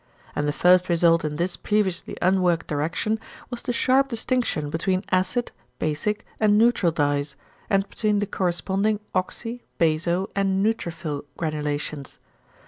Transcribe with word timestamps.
And 0.35 0.47
the 0.47 0.51
first 0.51 0.89
result 0.89 1.23
in 1.23 1.35
this 1.35 1.55
previously 1.55 2.17
unworked 2.23 2.65
direction, 2.65 3.19
was 3.51 3.61
the 3.61 3.71
sharp 3.71 4.07
distinction 4.09 4.71
between 4.71 5.03
acid, 5.11 5.51
basic, 5.77 6.25
and 6.39 6.57
neutral 6.57 6.91
dyes, 6.91 7.35
and 7.69 7.87
between 7.87 8.17
the 8.17 8.25
corresponding, 8.25 8.99
oxy, 9.13 9.61
baso, 9.79 10.27
and 10.35 10.65
neutrophil 10.65 11.25
granulations. 11.37 12.17